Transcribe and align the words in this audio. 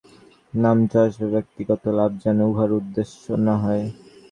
নাম 0.53 0.77
যশ 0.91 1.11
বা 1.19 1.27
ব্যক্তিগত 1.33 1.83
লাভ 1.97 2.11
যেন 2.23 2.37
উহার 2.49 2.69
উদ্দেশ্য 2.79 3.23
না 3.45 3.55
হয়। 3.63 3.85